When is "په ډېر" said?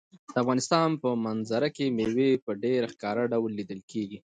2.45-2.81